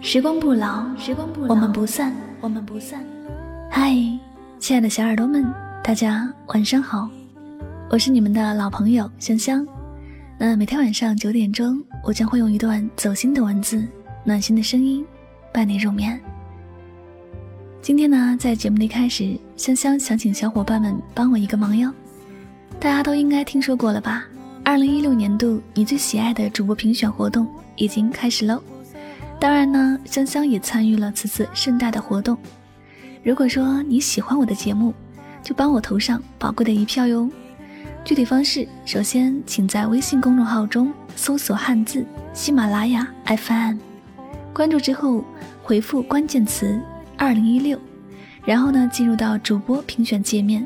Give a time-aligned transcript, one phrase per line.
[0.00, 3.04] 时光不老，时光不老，我们不散，我们不散。
[3.70, 3.94] 嗨，
[4.58, 5.44] 亲爱的小耳朵们，
[5.84, 7.06] 大家晚上好，
[7.90, 9.66] 我是你们的老朋友香香。
[10.38, 13.86] 那每天晚上九点钟，我将会用一段走心的文字、
[14.24, 15.04] 暖心的声音，
[15.52, 16.18] 伴你入眠。
[17.82, 21.92] 今天呢，在节目的一开始，香香想请小伙伴们帮我一个忙哟。
[22.80, 24.24] 大家都应该听说过了吧？
[24.64, 28.62] 二零一六年度你最喜爱的主播评选活动已经开始喽。
[29.40, 32.38] 当然呢，香香也参与了此次盛大的活动。
[33.24, 34.94] 如果说你喜欢我的节目，
[35.42, 37.28] 就帮我投上宝贵的一票哟。
[38.04, 43.78] 具体方式，首先请在微信公众号中搜索汉字喜马拉雅 FM，
[44.52, 45.24] 关注之后
[45.64, 46.80] 回复关键词
[47.16, 47.76] 二零一六，
[48.44, 50.64] 然后呢进入到主播评选界面，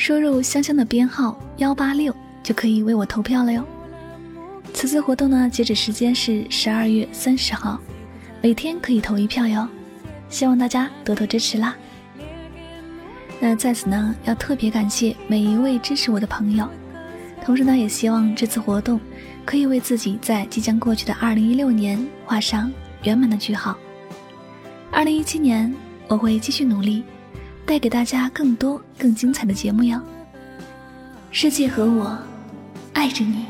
[0.00, 2.10] 输入香香的编号幺八六，
[2.42, 3.62] 就可以为我投票了哟。
[4.72, 7.78] 此次活动呢，截止时间是十二月三十号，
[8.40, 9.68] 每天可以投一票哟，
[10.30, 11.76] 希望大家多多支持啦。
[13.38, 16.66] 那在此呢，要特别感谢每一位支持我的朋友，
[17.44, 18.98] 同时呢，也希望这次活动
[19.44, 22.72] 可以为自己在即将过去的二零一六年画上
[23.02, 23.76] 圆满的句号。
[24.90, 25.70] 二零一七年，
[26.08, 27.04] 我会继续努力，
[27.70, 30.02] 带给大家更多更精彩的节目哟。
[31.30, 32.18] 世界和我，
[32.94, 33.46] 爱着你。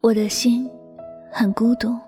[0.00, 0.68] 我的心
[1.34, 1.98] 很孤独，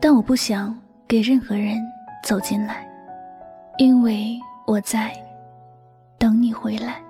[0.00, 0.74] 但我不想
[1.06, 1.76] 给任何人
[2.24, 2.88] 走进来，
[3.76, 5.12] 因为我在
[6.18, 7.02] 等你回来。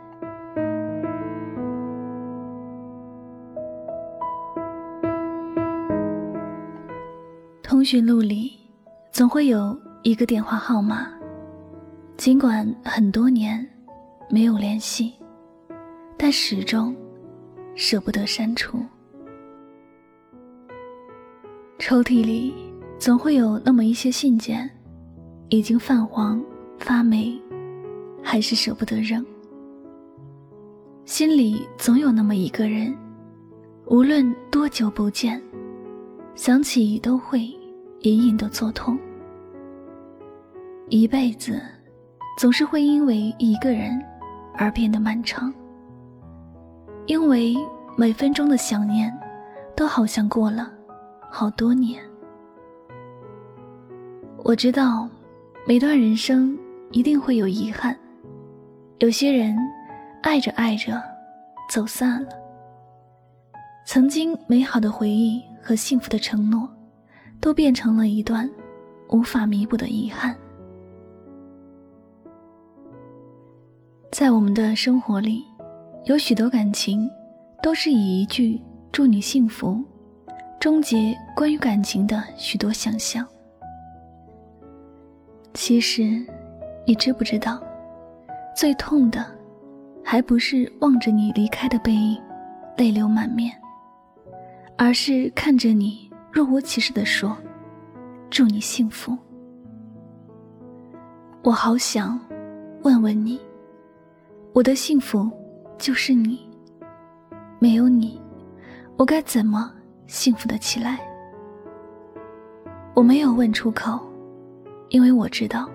[7.63, 8.59] 通讯录里
[9.13, 11.07] 总会有一个电话号码，
[12.17, 13.65] 尽管很多年
[14.29, 15.15] 没有联系，
[16.17, 16.95] 但始终
[17.77, 18.81] 舍不得删除。
[21.89, 22.53] 抽屉里
[22.99, 24.69] 总会有那么一些信件，
[25.49, 26.39] 已经泛黄
[26.79, 27.35] 发霉，
[28.23, 29.25] 还是舍不得扔。
[31.07, 32.95] 心里总有那么一个人，
[33.87, 35.43] 无论多久不见，
[36.35, 37.41] 想起都会
[38.01, 38.99] 隐隐的作痛。
[40.91, 41.59] 一辈子
[42.39, 43.99] 总是会因为一个人
[44.53, 45.51] 而变得漫长，
[47.07, 47.57] 因为
[47.97, 49.11] 每分钟的想念，
[49.75, 50.75] 都好像过了。
[51.31, 52.03] 好多年，
[54.45, 55.09] 我知道，
[55.67, 56.59] 每段人生
[56.91, 57.97] 一定会有遗憾。
[58.99, 59.57] 有些人
[60.23, 61.01] 爱着爱着，
[61.71, 62.31] 走散了。
[63.87, 66.69] 曾经美好的回忆和幸福的承诺，
[67.41, 68.51] 都变成了一段
[69.11, 70.35] 无法弥补的遗憾。
[74.11, 75.45] 在我们的生活里，
[76.07, 77.09] 有许多感情，
[77.63, 79.85] 都是以一句“祝你幸福”。
[80.61, 83.25] 终结关于感情的许多想象。
[85.55, 86.25] 其实，
[86.85, 87.63] 你知不知道，
[88.57, 89.25] 最痛的，
[90.05, 92.21] 还不是望着你离开的背影，
[92.77, 93.53] 泪流满面，
[94.77, 97.37] 而是看着你若无其事的说
[98.29, 99.17] ：“祝你幸福。”
[101.43, 102.19] 我好想
[102.83, 103.41] 问问你，
[104.53, 105.31] 我的幸福
[105.79, 106.41] 就是你，
[107.61, 108.21] 没有你，
[108.97, 109.73] 我该怎么？
[110.09, 110.99] 幸福的起来，
[112.95, 114.01] 我没有问出口，
[114.89, 115.69] 因为我知道，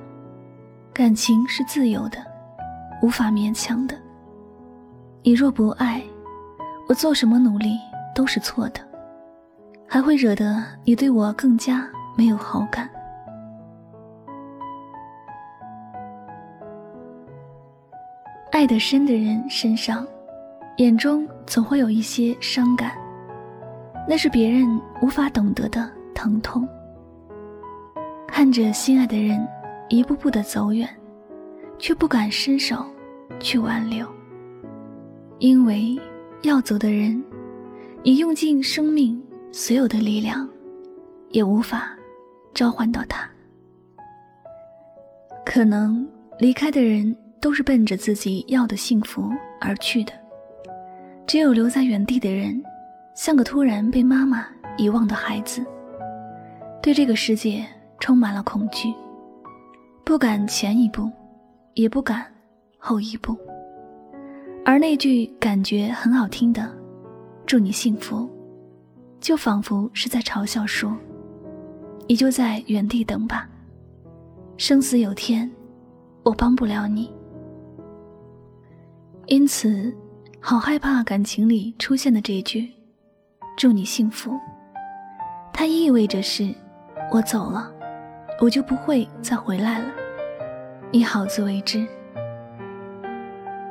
[0.91, 2.17] 感情是自由的，
[3.03, 3.95] 无法勉强的。
[5.21, 6.01] 你若不爱，
[6.89, 7.77] 我做什么努力
[8.15, 8.81] 都是错的，
[9.87, 12.89] 还会惹得你对我更加没有好感。
[18.51, 20.05] 爱得深的人身上，
[20.77, 23.02] 眼中总会有一些伤感。
[24.07, 26.67] 那是别人无法懂得的疼痛。
[28.27, 29.47] 看着心爱的人
[29.89, 30.89] 一步步的走远，
[31.77, 32.85] 却不敢伸手
[33.39, 34.07] 去挽留，
[35.39, 35.97] 因为
[36.41, 37.23] 要走的人，
[38.03, 39.21] 你用尽生命
[39.51, 40.49] 所有的力量，
[41.29, 41.95] 也无法
[42.53, 43.29] 召唤到他。
[45.45, 46.07] 可能
[46.39, 49.29] 离开的人都是奔着自己要的幸福
[49.61, 50.11] 而去的，
[51.27, 52.61] 只有留在原地的人。
[53.15, 55.63] 像个突然被妈妈遗忘的孩子，
[56.81, 57.65] 对这个世界
[57.99, 58.93] 充满了恐惧，
[60.03, 61.09] 不敢前一步，
[61.75, 62.25] 也不敢
[62.77, 63.37] 后一步。
[64.65, 66.69] 而那句感觉很好听的
[67.45, 68.27] “祝你幸福”，
[69.21, 70.95] 就仿佛是在嘲笑说
[72.07, 73.47] ：“你就在原地等吧，
[74.57, 75.49] 生死有天，
[76.23, 77.11] 我帮不了你。”
[79.27, 79.95] 因此，
[80.39, 82.71] 好害怕感情里出现的这一句
[83.55, 84.39] “祝你幸福”，
[85.53, 86.53] 它意味着是
[87.11, 87.71] 我走了，
[88.39, 89.85] 我就不会再回来了，
[90.91, 91.85] 你好自为之。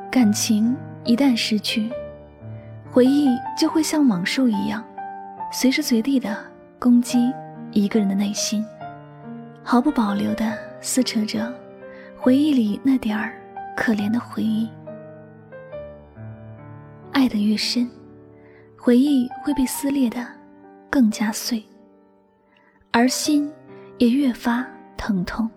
[0.09, 1.91] 感情一旦失去，
[2.91, 3.27] 回忆
[3.57, 4.83] 就会像猛兽一样，
[5.51, 6.37] 随时随地的
[6.79, 7.33] 攻击
[7.71, 8.65] 一个人的内心，
[9.63, 11.51] 毫不保留的撕扯着
[12.17, 13.33] 回忆里那点儿
[13.75, 14.69] 可怜的回忆。
[17.11, 17.89] 爱得越深，
[18.85, 20.27] 回忆会被撕裂的
[20.89, 21.63] 更加碎，
[22.91, 23.49] 而心
[23.97, 25.49] 也越发疼痛。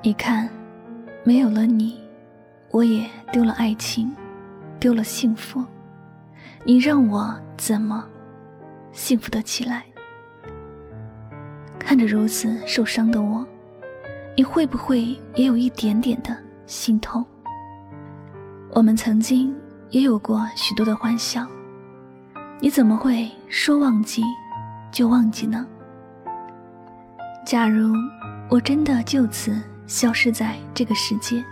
[0.00, 0.48] 你看，
[1.24, 2.00] 没有了你，
[2.70, 4.10] 我也丢了爱情，
[4.78, 5.62] 丢了幸福。
[6.64, 8.08] 你让我怎么
[8.92, 9.84] 幸福得起来？
[11.78, 13.46] 看着如此受伤的我，
[14.34, 15.02] 你会不会
[15.34, 17.22] 也有一点点的心痛？
[18.72, 19.54] 我们曾经
[19.90, 21.46] 也有过许多的欢笑，
[22.60, 24.22] 你怎么会说忘记
[24.92, 25.66] 就忘记呢？
[27.44, 27.92] 假如
[28.48, 29.56] 我真的就此……
[29.90, 31.44] 消失在这个世界，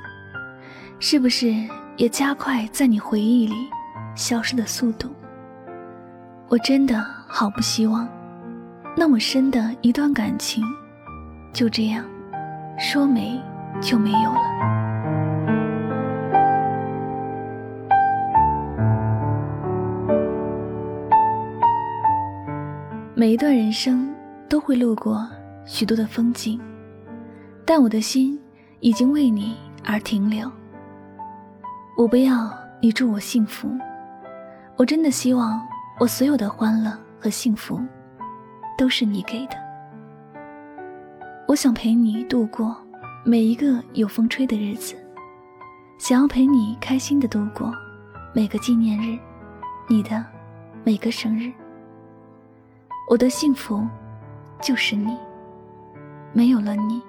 [1.01, 1.53] 是不是
[1.97, 3.69] 也加快在你回忆里
[4.15, 5.11] 消失的速度？
[6.47, 8.09] 我真的好不希望，
[8.97, 10.63] 那么深的一段感情，
[11.53, 12.05] 就这样
[12.79, 13.43] 说没
[13.81, 14.78] 就没有了。
[23.21, 24.15] 每一段人生
[24.49, 25.29] 都会路过
[25.65, 26.61] 许多的风景。
[27.65, 28.41] 但我的心
[28.79, 30.49] 已经为你而停留。
[31.97, 32.49] 我不要
[32.81, 33.69] 你祝我幸福，
[34.77, 35.61] 我真的希望
[35.99, 37.83] 我所有的欢乐和幸福
[38.79, 39.57] 都是你给的。
[41.49, 42.77] 我想陪你度过
[43.25, 44.95] 每一个有风吹的日子，
[45.99, 47.75] 想要陪你开心的度过
[48.33, 49.19] 每个纪念日，
[49.89, 50.25] 你的
[50.85, 51.53] 每个生日。
[53.09, 53.89] 我的幸福
[54.61, 55.17] 就是你，
[56.35, 57.03] 没有了你。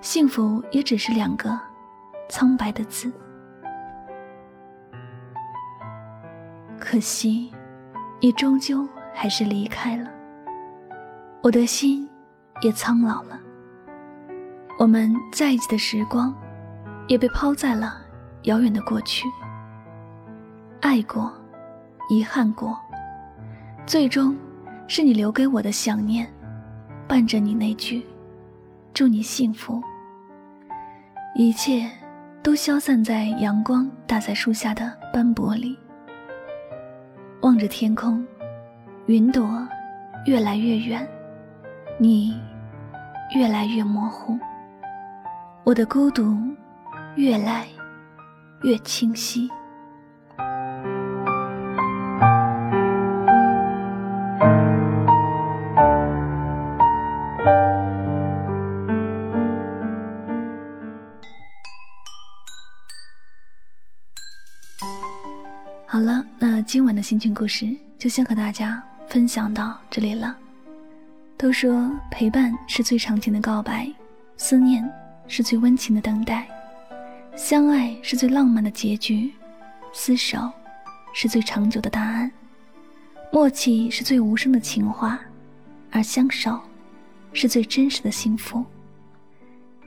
[0.00, 1.60] 幸福也只是两个
[2.30, 3.12] 苍白的字。
[6.78, 7.52] 可惜，
[8.18, 10.10] 你终究还是离开了，
[11.42, 12.08] 我的心
[12.62, 13.38] 也苍老了。
[14.78, 16.34] 我们在一起的时光，
[17.08, 17.98] 也被抛在了
[18.44, 19.28] 遥远的过去。
[20.80, 21.30] 爱过，
[22.08, 22.74] 遗憾过，
[23.84, 24.34] 最终
[24.92, 26.28] 是你留给我的想念，
[27.06, 28.04] 伴着你那句
[28.92, 29.80] “祝你幸福”。
[31.36, 31.88] 一切
[32.42, 35.78] 都消散在阳光打在树下的斑驳里。
[37.42, 38.26] 望着天空，
[39.06, 39.48] 云朵
[40.26, 41.08] 越来越远，
[41.96, 42.36] 你
[43.32, 44.36] 越来越模糊，
[45.62, 46.36] 我的孤独
[47.14, 47.64] 越来
[48.64, 49.48] 越清晰。
[65.92, 67.68] 好了，那今晚的心情故事
[67.98, 70.38] 就先和大家分享到这里了。
[71.36, 73.92] 都说陪伴是最长情的告白，
[74.36, 74.88] 思念
[75.26, 76.46] 是最温情的等待，
[77.34, 79.32] 相爱是最浪漫的结局，
[79.92, 80.48] 厮守
[81.12, 82.30] 是最长久的答案，
[83.32, 85.18] 默契是最无声的情话，
[85.90, 86.60] 而相守
[87.32, 88.64] 是最真实的幸福。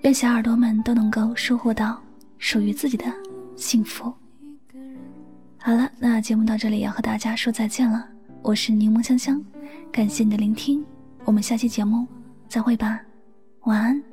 [0.01, 1.98] 愿小耳朵们都能够收获到
[2.39, 3.05] 属于自己的
[3.55, 4.13] 幸福。
[5.65, 8.05] 好了，那节目到这里要和大家说再见了。
[8.41, 9.41] 我是柠檬香香，
[9.93, 10.84] 感谢你的聆听，
[11.24, 12.05] 我们下期节目
[12.50, 13.00] 再会吧，
[13.62, 14.03] 晚安，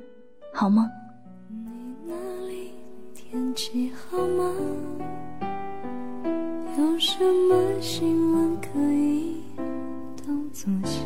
[0.53, 0.89] 好梦。
[1.49, 2.13] 你那
[2.47, 2.71] 里
[3.13, 4.55] 天气好吗？
[6.77, 9.41] 有什么新闻可以
[10.25, 11.01] 当作笑